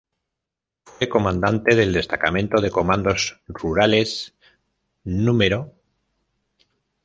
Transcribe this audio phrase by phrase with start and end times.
[0.83, 4.33] Fue Comandante del Destacamento de Comandos Rurales
[5.03, 5.75] Nro.